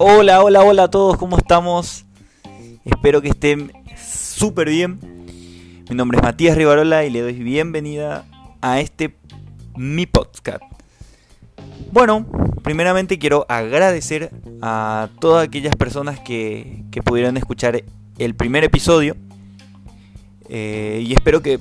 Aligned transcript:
Hola, 0.00 0.44
hola, 0.44 0.62
hola 0.62 0.84
a 0.84 0.88
todos, 0.88 1.16
¿cómo 1.16 1.36
estamos? 1.38 2.04
Espero 2.84 3.20
que 3.20 3.30
estén 3.30 3.72
súper 4.00 4.68
bien. 4.68 5.00
Mi 5.90 5.96
nombre 5.96 6.18
es 6.18 6.22
Matías 6.22 6.56
Rivarola 6.56 7.04
y 7.04 7.10
le 7.10 7.20
doy 7.20 7.32
bienvenida 7.32 8.24
a 8.60 8.78
este 8.78 9.16
mi 9.76 10.06
podcast. 10.06 10.62
Bueno, 11.90 12.24
primeramente 12.62 13.18
quiero 13.18 13.44
agradecer 13.48 14.30
a 14.62 15.08
todas 15.18 15.44
aquellas 15.48 15.74
personas 15.74 16.20
que, 16.20 16.84
que 16.92 17.02
pudieron 17.02 17.36
escuchar 17.36 17.82
el 18.18 18.34
primer 18.36 18.62
episodio. 18.62 19.16
Eh, 20.48 21.02
y 21.04 21.12
espero 21.12 21.42
que 21.42 21.58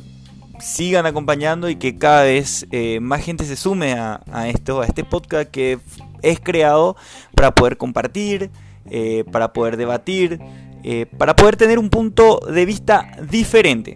sigan 0.59 1.05
acompañando 1.05 1.69
y 1.69 1.75
que 1.75 1.97
cada 1.97 2.23
vez 2.23 2.67
eh, 2.71 2.99
más 2.99 3.23
gente 3.23 3.45
se 3.45 3.55
sume 3.55 3.93
a, 3.93 4.21
esto, 4.47 4.81
a 4.81 4.85
este 4.85 5.03
podcast 5.03 5.49
que 5.49 5.79
es 6.21 6.39
creado 6.39 6.95
para 7.35 7.53
poder 7.53 7.77
compartir, 7.77 8.51
eh, 8.89 9.23
para 9.31 9.53
poder 9.53 9.77
debatir, 9.77 10.39
eh, 10.83 11.05
para 11.17 11.35
poder 11.35 11.55
tener 11.57 11.79
un 11.79 11.89
punto 11.89 12.39
de 12.39 12.65
vista 12.65 13.11
diferente 13.29 13.95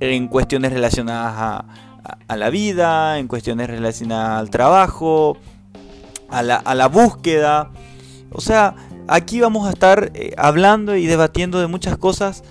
en 0.00 0.28
cuestiones 0.28 0.72
relacionadas 0.72 1.64
a, 2.28 2.36
la 2.36 2.50
vida, 2.50 3.18
en 3.18 3.28
cuestiones 3.28 3.68
relacionadas 3.68 4.40
al 4.40 4.50
trabajo, 4.50 5.36
a 6.28 6.42
la, 6.42 6.88
búsqueda. 6.88 7.70
O 8.32 8.40
sea, 8.40 8.74
aquí 9.06 9.40
vamos 9.40 9.68
a 9.68 9.70
estar 9.70 10.10
hablando 10.36 10.96
y 10.96 11.06
debatiendo 11.06 11.60
de 11.60 11.68
muchas 11.68 11.96
cosas 11.98 12.42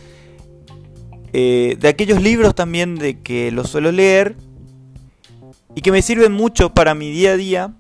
eh, 1.34 1.78
de 1.80 1.88
aquellos 1.88 2.22
libros 2.22 2.54
también 2.56 2.96
de 2.96 3.22
que 3.22 3.52
los 3.52 3.70
suelo 3.70 3.94
leer 3.94 4.36
y 5.76 5.82
que 5.82 5.92
me 5.94 6.02
sirven 6.02 6.34
mucho 6.34 6.74
para 6.74 6.94
mi 6.94 7.10
día 7.10 7.32
a 7.32 7.38
día 7.38 7.74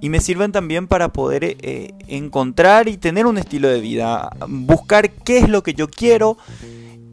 y 0.00 0.08
me 0.10 0.20
sirven 0.20 0.52
también 0.52 0.86
para 0.86 1.12
poder 1.12 1.44
eh, 1.44 1.94
encontrar 2.06 2.88
y 2.88 2.96
tener 2.96 3.26
un 3.26 3.38
estilo 3.38 3.68
de 3.68 3.80
vida, 3.80 4.30
buscar 4.48 5.10
qué 5.10 5.38
es 5.38 5.48
lo 5.48 5.62
que 5.62 5.74
yo 5.74 5.88
quiero 5.88 6.36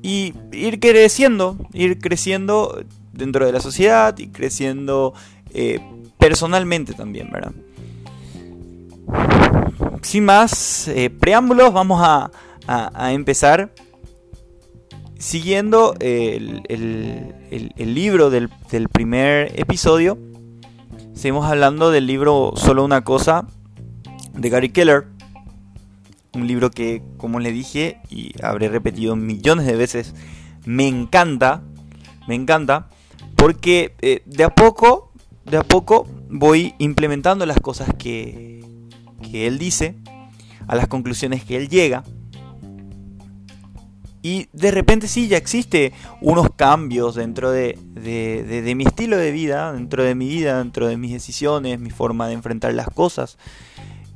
y 0.02 0.34
ir 0.52 0.80
creciendo, 0.80 1.58
ir 1.73 2.00
creciendo 2.00 2.84
dentro 3.12 3.45
de 3.45 3.52
la 3.52 3.62
sociedad 3.62 4.17
y 4.17 4.28
creciendo 4.28 5.14
eh, 5.53 5.80
personalmente 6.17 6.94
también, 6.94 7.31
¿verdad? 7.31 7.53
Sin 10.02 10.25
más 10.25 10.90
preámbulos, 11.20 11.72
vamos 11.73 12.02
a 12.03 12.31
empezar 13.14 13.72
siguiendo 15.23 15.95
el, 16.00 16.62
libro 17.78 18.30
del, 18.30 18.50
primer 18.92 19.58
episodio, 19.59 20.18
seguimos 21.14 21.45
hablando 21.45 21.92
del 21.92 22.08
libro 22.08 22.53
Solo 22.56 22.83
una 22.83 23.03
cosa 23.03 23.47
de 24.33 24.50
Gary 24.50 24.69
Keller. 24.69 25.08
Un 26.33 26.47
libro 26.47 26.72
que, 26.72 27.03
como 27.17 27.39
le 27.39 27.52
dije 27.52 28.00
y 28.09 28.33
habré 28.44 28.67
repetido 28.69 29.16
millones 29.16 29.66
de 29.66 29.75
veces, 29.75 30.16
me 30.66 30.88
encanta. 30.88 31.61
Me 32.28 32.36
encanta. 32.36 32.89
Porque 33.36 33.95
eh, 34.02 34.23
de 34.25 34.44
a 34.44 34.50
poco, 34.50 35.11
de 35.45 35.58
a 35.58 35.64
poco 35.64 36.08
voy 36.30 36.73
implementando 36.80 37.45
las 37.45 37.59
cosas 37.59 37.89
que, 37.97 38.66
que 39.22 39.47
él 39.47 39.59
dice, 39.59 39.95
a 40.67 40.75
las 40.75 40.88
conclusiones 40.88 41.44
que 41.44 41.58
él 41.58 41.69
llega. 41.69 42.03
Y 44.23 44.47
de 44.53 44.71
repente 44.71 45.09
sí, 45.09 45.27
ya 45.27 45.35
existe 45.35 45.91
unos 46.21 46.47
cambios 46.55 47.16
dentro 47.16 47.52
de, 47.52 47.77
mi 48.73 48.83
estilo 48.85 49.17
de 49.17 49.31
vida, 49.31 49.73
dentro 49.73 50.02
de 50.02 50.16
mi 50.16 50.29
vida, 50.29 50.59
dentro 50.59 50.88
de 50.88 50.95
mis 50.95 51.11
decisiones, 51.11 51.77
mi 51.77 51.89
forma 51.89 52.27
de 52.27 52.33
enfrentar 52.33 52.73
las 52.73 52.88
cosas. 52.88 53.38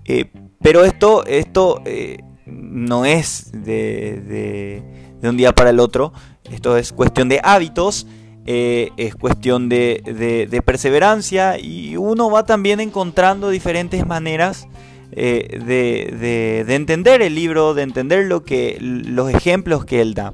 Eh, 0.06 0.32
pero 0.62 0.86
esto, 0.86 1.26
esto 1.26 1.82
eh, 1.84 2.24
no 2.46 3.04
es 3.04 3.52
de, 3.52 4.82
un 5.22 5.36
día 5.36 5.54
para 5.54 5.72
el 5.72 5.80
otro, 5.82 6.14
esto 6.50 6.78
es 6.78 6.94
cuestión 6.94 7.28
de 7.28 7.42
hábitos, 7.44 8.08
eh, 8.46 8.92
es 8.96 9.14
cuestión 9.14 9.68
de 9.68 10.64
perseverancia 10.66 11.60
y 11.60 11.98
uno 11.98 12.32
va 12.32 12.46
también 12.46 12.80
encontrando 12.80 13.50
diferentes 13.50 14.08
maneras 14.08 14.70
eh, 15.12 15.60
de, 15.66 16.76
entender 16.76 17.22
el 17.22 17.36
libro, 17.36 17.74
de 17.74 17.84
entender 17.84 18.26
lo 18.26 18.44
que, 18.44 18.78
los 18.82 19.34
ejemplos 19.34 19.86
que 19.86 20.02
él 20.02 20.14
da. 20.14 20.34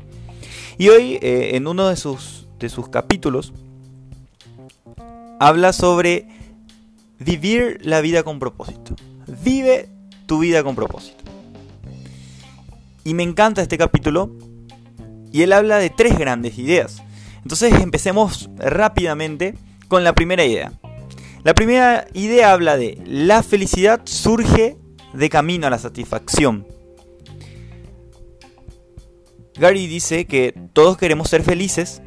Y 0.77 0.89
hoy, 0.89 1.19
eh, 1.21 1.51
en 1.53 1.67
uno 1.67 1.87
de 1.87 1.95
sus, 1.95 2.47
de 2.59 2.69
sus 2.69 2.89
capítulos, 2.89 3.53
habla 5.39 5.73
sobre 5.73 6.27
vivir 7.19 7.79
la 7.83 8.01
vida 8.01 8.23
con 8.23 8.39
propósito. 8.39 8.95
Vive 9.43 9.89
tu 10.25 10.39
vida 10.39 10.63
con 10.63 10.75
propósito. 10.75 11.23
Y 13.03 13.13
me 13.13 13.23
encanta 13.23 13.61
este 13.61 13.77
capítulo. 13.77 14.31
Y 15.31 15.41
él 15.41 15.53
habla 15.53 15.77
de 15.77 15.89
tres 15.89 16.17
grandes 16.17 16.57
ideas. 16.57 17.01
Entonces 17.41 17.73
empecemos 17.81 18.49
rápidamente 18.57 19.55
con 19.87 20.03
la 20.03 20.13
primera 20.13 20.45
idea. 20.45 20.71
La 21.43 21.53
primera 21.53 22.07
idea 22.13 22.53
habla 22.53 22.77
de 22.77 23.01
la 23.05 23.43
felicidad 23.43 24.01
surge 24.05 24.77
de 25.13 25.29
camino 25.29 25.67
a 25.67 25.69
la 25.69 25.77
satisfacción. 25.77 26.65
Gary 29.55 29.87
dice 29.87 30.25
que 30.25 30.55
todos 30.71 30.97
queremos 30.97 31.29
ser 31.29 31.43
felices, 31.43 32.01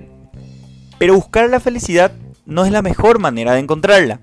pero 0.99 1.15
buscar 1.15 1.51
la 1.51 1.61
felicidad 1.61 2.13
no 2.47 2.65
es 2.65 2.73
la 2.73 2.81
mejor 2.81 3.19
manera 3.19 3.53
de 3.53 3.61
encontrarla. 3.61 4.21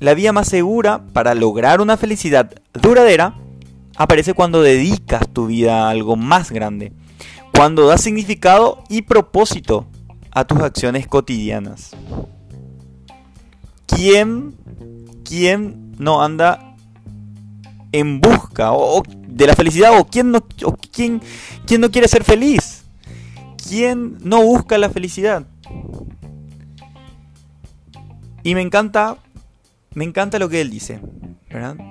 La 0.00 0.12
vía 0.12 0.34
más 0.34 0.48
segura 0.48 1.06
para 1.14 1.34
lograr 1.34 1.80
una 1.80 1.96
felicidad 1.96 2.52
duradera 2.74 3.40
aparece 3.96 4.34
cuando 4.34 4.60
dedicas 4.60 5.32
tu 5.32 5.46
vida 5.46 5.86
a 5.86 5.90
algo 5.90 6.16
más 6.16 6.50
grande, 6.50 6.92
cuando 7.54 7.86
das 7.86 8.02
significado 8.02 8.84
y 8.90 9.02
propósito 9.02 9.86
a 10.30 10.44
tus 10.44 10.60
acciones 10.60 11.06
cotidianas. 11.06 11.96
¿Quién, 13.94 14.54
quién 15.24 15.94
no 15.98 16.22
anda 16.22 16.74
en 17.92 18.20
busca 18.20 18.72
de 19.28 19.46
la 19.46 19.54
felicidad 19.54 19.98
o 19.98 20.06
quién 20.06 20.30
no, 20.30 20.44
quién, 20.92 21.22
quién 21.66 21.80
no 21.80 21.90
quiere 21.90 22.08
ser 22.08 22.24
feliz? 22.24 22.84
¿Quién 23.68 24.18
no 24.20 24.42
busca 24.42 24.76
la 24.78 24.90
felicidad? 24.90 25.46
Y 28.42 28.54
me 28.54 28.60
encanta, 28.60 29.16
me 29.94 30.04
encanta 30.04 30.38
lo 30.38 30.48
que 30.48 30.60
él 30.60 30.70
dice, 30.70 31.00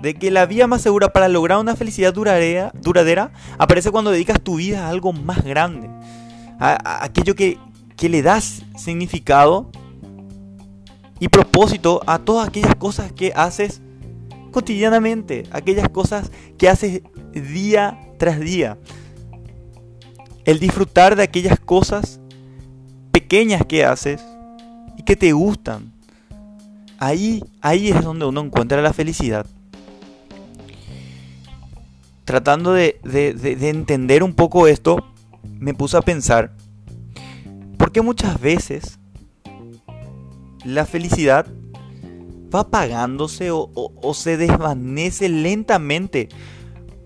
De 0.02 0.14
que 0.14 0.30
la 0.30 0.46
vía 0.46 0.68
más 0.68 0.82
segura 0.82 1.14
para 1.14 1.28
lograr 1.30 1.58
una 1.58 1.76
felicidad 1.76 2.14
duradera, 2.14 2.72
duradera 2.76 3.32
aparece 3.58 3.90
cuando 3.92 4.12
dedicas 4.12 4.42
tu 4.42 4.58
vida 4.58 4.86
a 4.86 4.90
algo 4.90 5.14
más 5.14 5.44
grande, 5.44 5.90
a, 6.60 7.04
aquello 7.04 7.34
que, 7.34 7.58
que 7.98 8.10
le 8.10 8.22
das 8.22 8.62
significado 8.78 9.72
y 11.24 11.30
propósito 11.30 12.02
a 12.06 12.20
todas 12.20 12.50
aquellas 12.50 12.76
cosas 12.76 13.14
que 13.14 13.32
haces 13.34 13.80
cotidianamente, 14.52 15.46
aquellas 15.52 15.88
cosas 15.88 16.30
que 16.58 16.68
haces 16.68 17.02
día 17.32 17.98
tras 18.20 18.42
día. 18.42 18.78
El 20.44 20.60
disfrutar 20.60 21.16
de 21.16 21.24
aquellas 21.24 21.62
cosas 21.62 22.20
pequeñas 23.14 23.66
que 23.66 23.86
haces 23.86 24.22
y 24.98 25.04
que 25.04 25.16
te 25.16 25.32
gustan. 25.32 25.94
Ahí, 26.98 27.42
ahí 27.62 27.88
es 27.88 28.04
donde 28.04 28.26
uno 28.26 28.42
encuentra 28.42 28.82
la 28.82 28.92
felicidad. 28.92 29.46
Tratando 32.26 32.74
de, 32.74 33.00
de 33.02 33.70
entender 33.70 34.24
un 34.24 34.34
poco 34.34 34.68
esto, 34.68 34.98
me 35.42 35.74
puse 35.74 35.96
a 35.96 36.02
pensar, 36.02 36.52
porque 37.78 38.02
muchas 38.02 38.42
veces 38.42 39.00
la 40.64 40.86
felicidad 40.86 41.48
va 42.54 42.62
apagándose 42.62 43.50
o, 43.52 44.14
se 44.14 44.38
desvanece 44.38 45.30
lentamente 45.30 46.30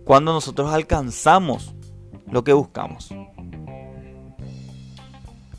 cuando 0.04 0.33
nosotros 0.33 0.74
alcanzamos 0.74 1.74
lo 2.30 2.44
que 2.44 2.54
buscamos. 2.54 3.09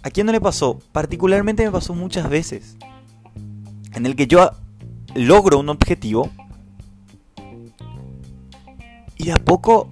¿A 0.03 0.11
quién 0.11 0.27
no 0.27 0.33
le 0.33 0.41
pasó? 0.41 0.79
Particularmente 0.93 1.65
me 1.65 1.71
pasó 1.71 1.95
muchas 1.95 2.29
veces. 2.29 2.77
En 3.95 4.07
el 4.07 4.15
que 4.15 4.27
yo 4.27 4.51
logro 5.15 5.59
un 5.59 5.69
objetivo 5.69 6.31
y 9.17 9.25
de 9.25 9.33
a 9.33 9.37
poco 9.37 9.91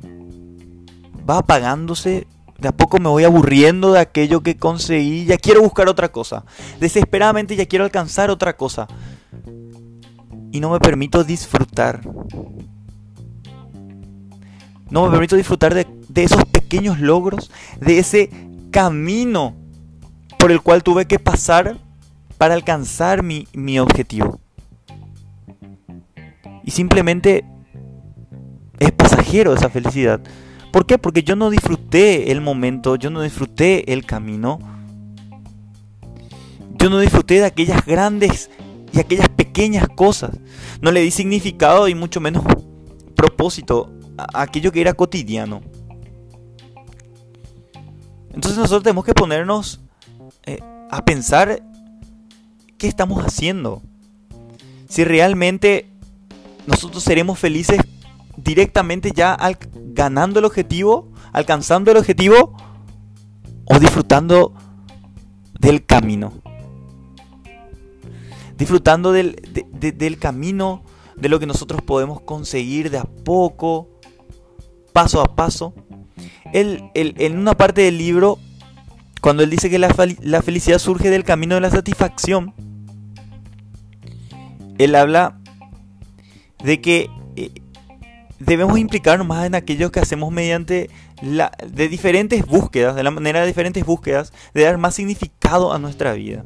va 1.29 1.39
apagándose 1.39 2.27
de 2.59 2.69
a 2.69 2.73
poco 2.73 2.99
me 2.99 3.09
voy 3.09 3.25
aburriendo 3.25 3.93
de 3.93 4.01
aquello 4.01 4.43
que 4.43 4.57
conseguí, 4.57 5.25
ya 5.27 5.37
quiero 5.37 5.63
buscar 5.63 5.89
otra 5.89 6.11
cosa. 6.11 6.45
Desesperadamente 6.81 7.57
ya 7.57 7.67
quiero 7.67 7.85
alcanzar 7.85 8.31
otra 8.31 8.57
cosa. 8.57 8.87
Y 10.53 10.61
no 10.61 10.71
me 10.71 10.81
permito 10.81 11.23
disfrutar. 11.23 12.01
No 14.89 15.05
me 15.05 15.11
permito 15.11 15.37
disfrutar 15.37 15.75
de, 15.75 15.87
esos 16.15 16.45
pequeños 16.47 17.01
logros, 17.01 17.51
de 17.81 17.99
ese 17.99 18.31
camino 18.71 19.55
por 20.39 20.53
el 20.53 20.63
cual 20.63 20.83
tuve 20.83 21.07
que 21.07 21.19
pasar 21.19 21.77
para 22.39 22.55
alcanzar 22.55 23.23
mi, 23.23 23.49
mi 23.53 23.79
objetivo. 23.79 24.41
y 26.63 26.71
simplemente 26.71 27.45
es 28.79 28.93
pasajero 28.93 29.55
esa 29.55 29.71
felicidad. 29.71 30.21
¿Por 30.73 30.87
qué? 30.87 30.99
Porque 30.99 31.23
yo 31.23 31.37
no 31.37 31.51
disfruté 31.51 32.31
el 32.33 32.41
momento, 32.41 32.97
yo 32.97 33.11
no 33.11 33.23
disfruté 33.23 33.93
el 33.93 34.05
camino. 34.05 34.59
Yo 36.79 36.91
no 36.91 36.99
disfruté 36.99 37.35
de 37.35 37.47
aquellas 37.47 37.85
grandes 37.87 38.51
y 38.93 39.01
aquellas 39.01 39.29
pequeñas 39.29 39.89
cosas. 39.89 40.39
No 40.81 40.93
le 40.93 41.01
di 41.01 41.11
significado 41.11 41.89
y 41.89 41.95
mucho 41.95 42.21
menos 42.21 42.45
propósito 43.15 43.91
a 44.19 44.43
aquello 44.43 44.73
que 44.73 44.81
era 44.81 44.95
cotidiano. 44.95 45.63
Entonces 48.33 48.59
nosotros 48.59 48.83
tenemos 48.83 49.05
que 49.05 49.15
ponernos 49.15 49.81
eh, 50.45 50.59
a 50.91 51.05
pensar 51.05 51.63
qué 52.77 52.87
estamos 52.87 53.25
haciendo. 53.25 53.83
Si 54.89 55.05
realmente 55.05 55.89
nosotros 56.67 57.03
seremos 57.03 57.39
felices 57.39 57.81
directamente 58.47 59.11
ya 59.11 59.35
al, 59.35 59.59
ganando 59.75 60.39
el 60.39 60.45
objetivo, 60.45 61.13
alcanzando 61.33 61.91
el 61.91 61.97
objetivo 61.97 62.57
o 63.65 63.79
disfrutando 63.81 64.55
del 65.59 65.85
camino. 65.85 66.33
Disfrutando 68.57 69.13
del, 69.13 69.37
del 69.75 70.19
camino, 70.19 70.85
de 71.17 71.29
lo 71.29 71.41
que 71.41 71.47
nosotros 71.47 71.83
podemos 71.83 72.21
conseguir 72.21 72.91
de 72.91 72.99
a 72.99 73.05
poco, 73.05 73.91
paso 74.93 75.21
a 75.21 75.35
paso. 75.37 75.75
Él, 76.53 76.85
en 76.95 77.37
una 77.37 77.55
parte 77.55 77.83
del 77.83 77.99
libro, 77.99 78.39
cuando 79.21 79.43
él 79.43 79.51
dice 79.51 79.69
que 79.69 79.79
la, 79.79 79.95
la 80.23 80.41
felicidad 80.41 80.79
surge 80.79 81.11
del 81.11 81.25
camino 81.25 81.57
de 81.57 81.61
la 81.61 81.71
satisfacción, 81.71 82.55
él 84.79 84.95
habla 84.95 85.41
de 86.63 86.81
que 86.81 87.11
debemos 88.39 88.79
implicarnos 88.79 89.27
más 89.27 89.47
en 89.47 89.55
aquello 89.55 89.91
que 89.91 90.01
hacemos 90.01 90.33
mediante 90.33 90.91
la, 91.23 91.53
de 91.67 91.89
diferentes 91.89 92.45
búsquedas, 92.47 92.95
de 92.95 93.03
la 93.03 93.11
manera 93.11 93.41
de 93.41 93.47
diferentes 93.47 93.85
búsquedas, 93.85 94.33
de 94.55 94.63
dar 94.65 94.79
más 94.79 94.95
significado 94.95 95.73
a 95.73 95.79
nuestra 95.79 96.13
vida. 96.13 96.45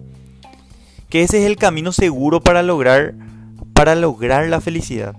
Que 1.08 1.22
ese 1.22 1.40
es 1.40 1.46
el 1.46 1.56
camino 1.56 1.92
seguro 1.92 2.40
para 2.40 2.62
lograr, 2.62 3.14
para 3.72 3.94
lograr 3.94 4.48
la 4.48 4.60
felicidad. 4.60 5.16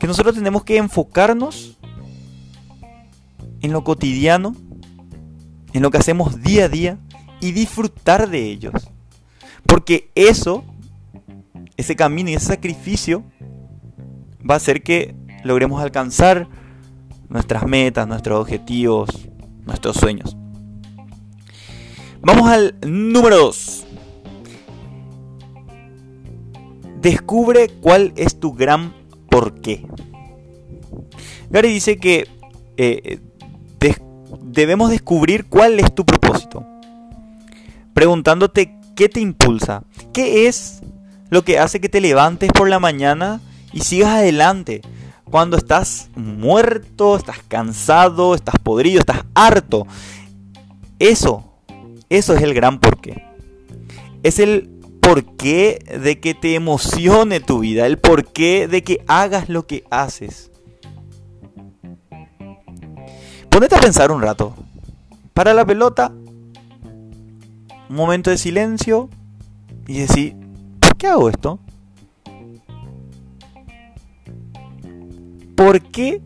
Que 0.00 0.06
nosotros 0.06 0.34
tenemos 0.34 0.64
que 0.64 0.78
enfocarnos 0.78 1.76
en 3.60 3.72
lo 3.72 3.84
cotidiano, 3.84 4.54
en 5.72 5.82
lo 5.82 5.90
que 5.90 5.98
hacemos 5.98 6.42
día 6.42 6.64
a 6.64 6.68
día 6.68 6.98
y 7.40 7.52
disfrutar 7.52 8.30
de 8.30 8.44
ellos. 8.44 8.88
Porque 9.66 10.10
eso, 10.14 10.64
ese 11.76 11.96
camino 11.96 12.30
y 12.30 12.34
ese 12.34 12.46
sacrificio 12.46 13.24
va 14.48 14.54
a 14.54 14.56
hacer 14.56 14.82
que 14.82 15.14
logremos 15.44 15.82
alcanzar 15.82 16.48
nuestras 17.28 17.66
metas, 17.66 18.06
nuestros 18.06 18.40
objetivos, 18.40 19.08
nuestros 19.64 19.96
sueños. 19.96 20.36
Vamos 22.20 22.48
al 22.50 22.74
número 22.86 23.36
2. 23.36 23.86
Descubre 27.00 27.68
cuál 27.80 28.12
es 28.16 28.40
tu 28.40 28.52
gran 28.52 28.92
porqué. 29.30 29.86
Gary 31.50 31.68
dice 31.68 31.98
que 31.98 32.26
eh, 32.76 33.20
debemos 34.58 34.90
descubrir 34.90 35.46
cuál 35.46 35.78
es 35.78 35.94
tu 35.94 36.04
propósito. 36.04 36.66
Preguntándote 37.94 38.74
qué 38.96 39.08
te 39.08 39.20
impulsa, 39.20 39.84
qué 40.12 40.48
es 40.48 40.82
lo 41.30 41.44
que 41.44 41.58
hace 41.58 41.80
que 41.80 41.88
te 41.88 42.00
levantes 42.00 42.50
por 42.52 42.68
la 42.68 42.80
mañana 42.80 43.40
y 43.72 43.80
sigas 43.80 44.10
adelante. 44.10 44.82
Cuando 45.24 45.56
estás 45.56 46.08
muerto, 46.14 47.16
estás 47.16 47.38
cansado, 47.46 48.34
estás 48.34 48.56
podrido, 48.62 49.00
estás 49.00 49.24
harto. 49.34 49.86
Eso, 50.98 51.52
eso 52.08 52.34
es 52.34 52.42
el 52.42 52.54
gran 52.54 52.80
porqué. 52.80 53.24
Es 54.22 54.38
el 54.38 54.70
porqué 55.00 55.78
de 56.02 56.18
que 56.18 56.34
te 56.34 56.54
emocione 56.54 57.40
tu 57.40 57.60
vida, 57.60 57.86
el 57.86 57.98
porqué 57.98 58.68
de 58.68 58.82
que 58.82 59.04
hagas 59.06 59.48
lo 59.48 59.66
que 59.66 59.84
haces. 59.90 60.50
Ponete 63.50 63.76
a 63.76 63.80
pensar 63.80 64.10
un 64.10 64.22
rato. 64.22 64.54
Para 65.34 65.54
la 65.54 65.64
pelota, 65.64 66.12
un 67.88 67.96
momento 67.96 68.30
de 68.30 68.38
silencio 68.38 69.08
y 69.86 69.98
decir, 70.00 70.36
¿por 70.80 70.96
qué 70.96 71.06
hago 71.06 71.28
esto? 71.28 71.58
¿Por 75.68 75.82
qué 75.82 76.22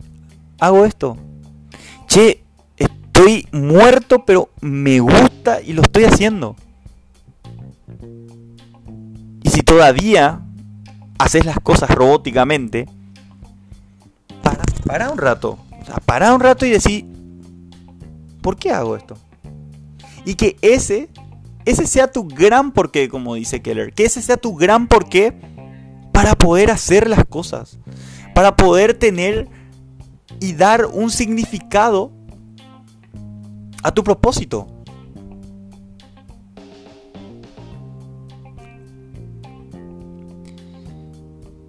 hago 0.57 0.85
esto? 0.85 1.17
Che, 2.07 2.45
estoy 2.77 3.45
muerto, 3.51 4.23
pero 4.23 4.51
me 4.61 5.01
gusta 5.01 5.61
y 5.61 5.73
lo 5.73 5.81
estoy 5.81 6.05
haciendo. 6.05 6.55
Y 9.43 9.49
si 9.49 9.61
todavía 9.61 10.39
haces 11.19 11.45
las 11.45 11.59
cosas 11.59 11.89
robóticamente, 11.91 12.87
para, 14.85 15.09
un 15.11 15.17
rato. 15.17 15.59
O 15.81 15.85
sea, 15.85 15.95
para 16.05 16.33
un 16.33 16.39
rato 16.39 16.65
y 16.65 16.69
decir, 16.69 17.05
¿por 18.41 18.55
qué 18.55 18.71
hago 18.71 18.95
esto? 18.95 19.17
Y 20.23 20.35
que 20.35 20.55
ese, 20.61 21.09
ese 21.65 21.85
sea 21.85 22.09
tu 22.09 22.29
gran 22.29 22.71
porqué, 22.71 23.09
como 23.09 23.35
dice 23.35 23.61
Keller. 23.61 23.91
Que 23.91 24.05
ese 24.05 24.21
sea 24.21 24.37
tu 24.37 24.55
gran 24.55 24.87
porqué 24.87 25.37
para 26.13 26.33
poder 26.35 26.71
hacer 26.71 27.09
las 27.09 27.25
cosas 27.25 27.77
para 28.33 28.55
poder 28.55 28.93
tener 28.93 29.47
y 30.39 30.53
dar 30.53 30.85
un 30.85 31.09
significado 31.09 32.11
a 33.83 33.91
tu 33.91 34.03
propósito. 34.03 34.67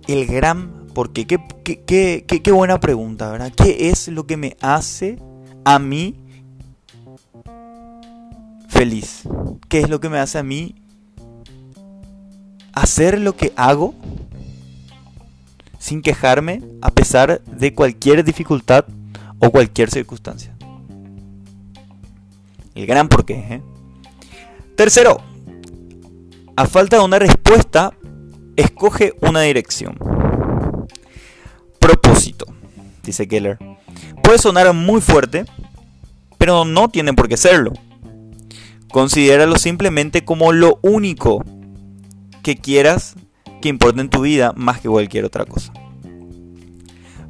El 0.06 0.26
gran 0.26 0.84
porque 0.94 1.26
qué, 1.26 1.38
qué, 1.64 1.82
qué, 1.84 2.24
qué, 2.24 2.52
buena 2.52 2.78
pregunta, 2.78 3.30
¿verdad? 3.30 3.52
¿Qué 3.54 3.90
es 3.90 4.08
lo 4.08 4.26
que 4.26 4.36
me 4.36 4.56
hace 4.60 5.18
a 5.64 5.78
mí 5.78 6.16
feliz? 8.68 9.22
¿Qué 9.68 9.80
es 9.80 9.90
lo 9.90 9.98
que 10.00 10.08
me 10.08 10.18
hace 10.18 10.38
a 10.38 10.42
mí 10.42 10.76
hacer 12.72 13.20
lo 13.20 13.36
que 13.36 13.52
hago 13.56 13.94
sin 15.84 16.00
quejarme 16.00 16.62
a 16.80 16.90
pesar 16.90 17.42
de 17.44 17.74
cualquier 17.74 18.24
dificultad 18.24 18.86
o 19.38 19.50
cualquier 19.50 19.90
circunstancia. 19.90 20.56
El 22.74 22.86
gran 22.86 23.06
porqué. 23.06 23.34
¿eh? 23.34 23.62
Tercero, 24.76 25.18
a 26.56 26.64
falta 26.64 26.96
de 26.96 27.04
una 27.04 27.18
respuesta, 27.18 27.92
escoge 28.56 29.12
una 29.20 29.42
dirección. 29.42 29.98
Propósito, 31.78 32.46
dice 33.02 33.28
Keller. 33.28 33.58
Puede 34.22 34.38
sonar 34.38 34.72
muy 34.72 35.02
fuerte, 35.02 35.44
pero 36.38 36.64
no 36.64 36.88
tiene 36.88 37.12
por 37.12 37.28
qué 37.28 37.36
serlo. 37.36 37.74
Considéralo 38.90 39.58
simplemente 39.58 40.24
como 40.24 40.50
lo 40.50 40.78
único 40.80 41.44
que 42.42 42.56
quieras 42.56 43.16
que 43.64 43.70
importa 43.70 44.02
en 44.02 44.10
tu 44.10 44.20
vida 44.20 44.52
más 44.54 44.82
que 44.82 44.90
cualquier 44.90 45.24
otra 45.24 45.46
cosa. 45.46 45.72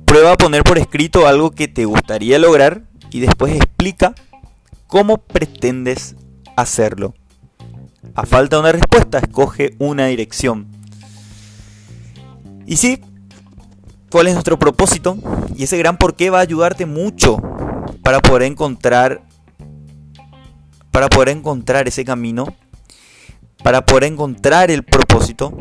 Prueba 0.05 0.33
a 0.33 0.37
poner 0.37 0.65
por 0.65 0.79
escrito 0.79 1.29
algo 1.29 1.53
que 1.53 1.69
te 1.69 1.85
gustaría 1.85 2.41
lograr 2.41 2.83
y 3.13 3.21
después 3.21 3.55
explica 3.55 4.17
cómo 4.89 5.19
pretendes 5.19 6.17
hacerlo. 6.57 7.15
A 8.17 8.27
falta 8.27 8.57
de 8.57 8.63
una 8.63 8.73
respuesta, 8.73 9.21
escoge 9.21 9.77
una 9.79 10.07
dirección. 10.07 10.67
Y 12.67 12.79
sí, 12.79 13.01
¿cuál 14.11 14.27
es 14.27 14.33
nuestro 14.33 14.59
propósito? 14.59 15.17
Y 15.57 15.63
ese 15.63 15.79
gran 15.79 15.99
porqué 15.99 16.31
va 16.31 16.39
a 16.39 16.43
ayudarte 16.43 16.85
mucho 16.85 17.37
para 18.03 18.19
poder 18.19 18.43
encontrar 18.43 19.23
para 20.91 21.09
poder 21.09 21.29
encontrar 21.29 21.87
ese 21.87 22.05
camino, 22.05 22.57
para 23.63 23.87
poder 23.87 24.03
encontrar 24.13 24.73
el 24.73 24.83
propósito 24.83 25.53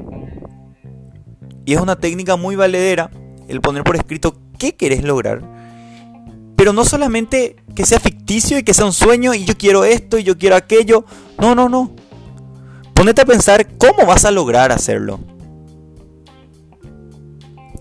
y 1.65 1.73
es 1.73 1.81
una 1.81 1.95
técnica 1.95 2.35
muy 2.35 2.55
valedera 2.55 3.09
el 3.47 3.61
poner 3.61 3.83
por 3.83 3.95
escrito 3.95 4.37
qué 4.57 4.75
querés 4.75 5.03
lograr. 5.03 5.41
Pero 6.55 6.73
no 6.73 6.85
solamente 6.85 7.55
que 7.75 7.85
sea 7.85 7.99
ficticio 7.99 8.57
y 8.57 8.63
que 8.63 8.73
sea 8.73 8.85
un 8.85 8.93
sueño 8.93 9.33
y 9.33 9.45
yo 9.45 9.57
quiero 9.57 9.85
esto 9.85 10.17
y 10.17 10.23
yo 10.23 10.37
quiero 10.37 10.55
aquello. 10.55 11.05
No, 11.39 11.55
no, 11.55 11.69
no. 11.69 11.91
Ponete 12.93 13.21
a 13.21 13.25
pensar 13.25 13.67
cómo 13.77 14.05
vas 14.05 14.25
a 14.25 14.31
lograr 14.31 14.71
hacerlo. 14.71 15.19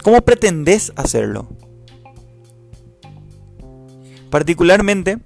¿Cómo 0.02 0.20
pretendes 0.22 0.92
hacerlo? 0.96 1.48
Particularmente, 4.30 5.18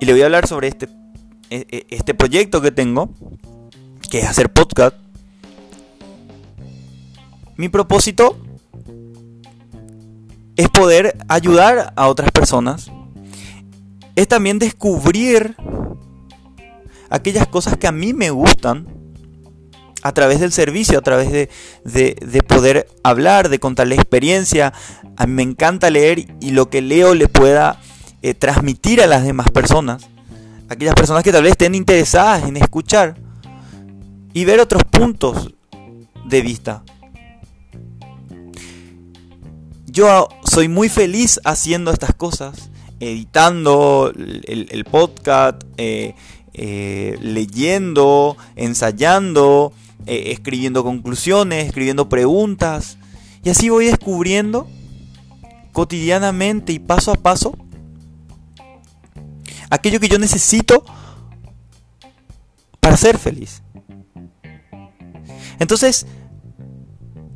y 0.00 0.06
le 0.06 0.12
voy 0.12 0.22
a 0.22 0.24
hablar 0.24 0.46
sobre 0.48 0.68
este, 0.68 0.88
e, 1.50 1.66
e, 1.70 1.86
este 1.90 2.14
proyecto 2.14 2.60
que 2.60 2.72
tengo, 2.72 3.10
que 4.10 4.20
es 4.20 4.26
hacer 4.26 4.52
podcast 4.52 4.96
mi 7.56 7.68
propósito 7.68 8.36
es 10.56 10.68
poder 10.68 11.16
ayudar 11.28 11.92
a 11.96 12.08
otras 12.08 12.30
personas. 12.30 12.90
Es 14.14 14.28
también 14.28 14.58
descubrir 14.58 15.56
aquellas 17.10 17.46
cosas 17.46 17.76
que 17.76 17.86
a 17.86 17.92
mí 17.92 18.12
me 18.14 18.30
gustan 18.30 18.86
a 20.02 20.12
través 20.12 20.40
del 20.40 20.52
servicio, 20.52 20.98
a 20.98 21.02
través 21.02 21.30
de, 21.32 22.42
poder 22.46 22.88
hablar, 23.02 23.48
de 23.48 23.58
contar 23.58 23.86
la 23.86 23.96
experiencia. 23.96 24.72
A 25.16 25.26
mí 25.26 25.32
me 25.32 25.42
encanta 25.42 25.90
leer 25.90 26.26
y 26.40 26.50
lo 26.50 26.70
que 26.70 26.80
leo 26.80 27.14
le 27.14 27.28
pueda 27.28 27.80
eh, 28.22 28.34
transmitir 28.34 29.02
a 29.02 29.06
las 29.06 29.24
demás 29.24 29.50
personas. 29.50 30.08
Aquellas 30.68 30.94
personas 30.94 31.22
que 31.22 31.32
tal 31.32 31.42
vez 31.42 31.52
estén 31.52 31.74
interesadas 31.74 32.48
en 32.48 32.56
escuchar 32.56 33.16
y 34.32 34.44
ver 34.44 34.60
otros 34.60 34.82
puntos 34.84 35.54
de 36.24 36.40
vista. 36.40 36.82
Yo 39.96 40.28
soy 40.44 40.68
muy 40.68 40.90
feliz 40.90 41.40
haciendo 41.46 41.90
estas 41.90 42.12
cosas, 42.14 42.68
editando 43.00 44.12
el, 44.14 44.84
podcast, 44.84 45.62
eh, 45.78 46.14
eh, 46.52 47.16
leyendo, 47.22 48.36
ensayando, 48.56 49.72
eh, 50.04 50.32
escribiendo 50.32 50.84
conclusiones, 50.84 51.64
escribiendo 51.64 52.10
preguntas. 52.10 52.98
Y 53.42 53.48
así 53.48 53.70
voy 53.70 53.86
descubriendo 53.86 54.68
cotidianamente 55.72 56.74
y 56.74 56.78
paso 56.78 57.12
a 57.12 57.14
paso 57.14 57.56
aquello 59.70 59.98
que 59.98 60.10
yo 60.10 60.18
necesito 60.18 60.84
para 62.80 62.98
ser 62.98 63.16
feliz. 63.16 63.62
Entonces, 65.58 66.06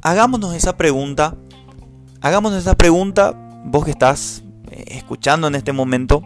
hagámonos 0.02 0.54
esa 0.54 0.76
pregunta, 0.76 1.38
hagámonos 2.20 2.58
esa 2.58 2.76
pregunta, 2.76 3.32
vos 3.64 3.84
que 3.84 3.90
estás 3.90 4.42
eh, 4.70 4.84
escuchando 4.88 5.46
en 5.48 5.54
este 5.54 5.72
momento, 5.72 6.22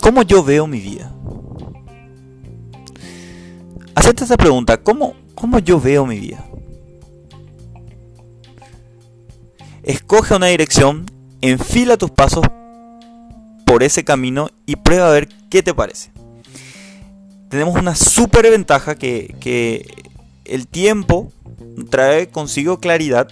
¿cómo 0.00 0.22
yo 0.22 0.42
veo 0.42 0.66
mi 0.66 0.80
vida? 0.80 1.12
Hacete 3.94 4.24
esa 4.24 4.36
pregunta, 4.36 4.82
¿cómo, 4.82 5.14
¿cómo 5.34 5.58
yo 5.58 5.80
veo 5.80 6.06
mi 6.06 6.18
vida? 6.18 6.44
Escoge 9.82 10.34
una 10.34 10.46
dirección, 10.46 11.06
enfila 11.40 11.96
tus 11.96 12.10
pasos 12.10 12.44
por 13.66 13.82
ese 13.82 14.04
camino 14.04 14.48
y 14.66 14.76
prueba 14.76 15.08
a 15.08 15.12
ver 15.12 15.28
qué 15.50 15.62
te 15.62 15.74
parece 15.74 16.14
tenemos 17.54 17.76
una 17.76 17.94
super 17.94 18.50
ventaja 18.50 18.96
que, 18.96 19.86
el 20.44 20.66
tiempo 20.66 21.32
trae 21.90 22.28
consigo 22.28 22.78
claridad. 22.78 23.28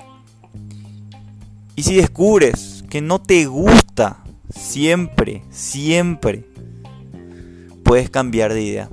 Y 1.75 1.83
si 1.83 1.97
descubres 1.97 2.85
que 2.91 3.01
no 3.01 3.21
te 3.21 3.47
gusta 3.47 4.23
siempre, 4.55 5.43
siempre, 5.51 6.45
puedes 7.83 8.11
cambiar 8.11 8.53
de 8.53 8.63
idea. 8.63 8.89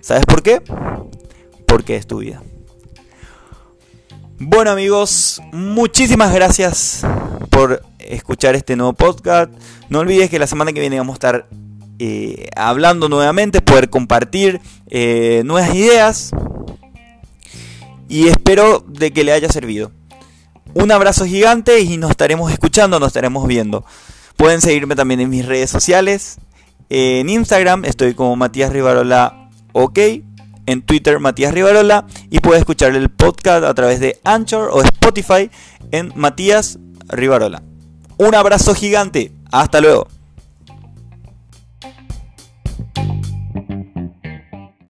¿Sabes 0.00 0.24
por 0.26 0.42
qué? 0.42 0.62
Porque 1.66 1.96
es 1.96 2.06
tu 2.06 2.18
vida. 2.18 2.42
Bueno 4.38 4.72
amigos, 4.72 5.40
muchísimas 5.52 6.34
gracias 6.34 7.02
por 7.50 7.82
escuchar 7.98 8.56
este 8.56 8.76
nuevo 8.76 8.92
podcast. 8.92 9.52
No 9.88 10.00
olvides 10.00 10.28
que 10.28 10.38
la 10.38 10.46
semana 10.46 10.72
que 10.72 10.80
viene 10.80 10.98
vamos 10.98 11.14
a 11.14 11.14
estar 11.14 11.48
eh, 11.98 12.48
hablando 12.56 13.08
nuevamente, 13.08 13.60
poder 13.60 13.88
compartir 13.88 14.60
eh, 14.88 15.42
nuevas 15.44 15.72
ideas 15.74 16.32
y 18.12 18.28
espero 18.28 18.84
de 18.86 19.10
que 19.10 19.24
le 19.24 19.32
haya 19.32 19.48
servido. 19.48 19.90
Un 20.74 20.92
abrazo 20.92 21.24
gigante 21.24 21.80
y 21.80 21.96
nos 21.96 22.10
estaremos 22.10 22.52
escuchando, 22.52 23.00
nos 23.00 23.06
estaremos 23.06 23.48
viendo. 23.48 23.86
Pueden 24.36 24.60
seguirme 24.60 24.94
también 24.94 25.20
en 25.20 25.30
mis 25.30 25.46
redes 25.46 25.70
sociales. 25.70 26.36
En 26.90 27.30
Instagram 27.30 27.86
estoy 27.86 28.12
como 28.12 28.36
Matías 28.36 28.70
Rivarola 28.70 29.48
OK. 29.72 29.98
En 30.66 30.82
Twitter 30.82 31.20
Matías 31.20 31.54
Rivarola. 31.54 32.06
Y 32.28 32.40
puedes 32.40 32.60
escuchar 32.60 32.94
el 32.94 33.08
podcast 33.08 33.64
a 33.64 33.72
través 33.72 33.98
de 33.98 34.20
Anchor 34.24 34.68
o 34.70 34.82
Spotify 34.82 35.50
en 35.90 36.12
Matías 36.14 36.78
Rivarola. 37.08 37.62
Un 38.18 38.34
abrazo 38.34 38.74
gigante. 38.74 39.32
Hasta 39.50 39.80
luego. 39.80 40.06